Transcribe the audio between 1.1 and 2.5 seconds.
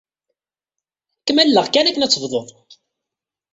Ad kem-alleɣ kan akken ad tebdud.